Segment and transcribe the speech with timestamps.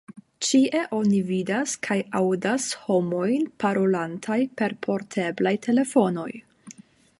[0.45, 6.31] Ĉie oni vidas kaj aŭdas homojn parolantaj per porteblaj telefonoj.